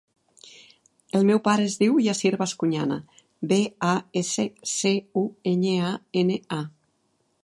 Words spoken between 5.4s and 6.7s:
enya, a, ena, a.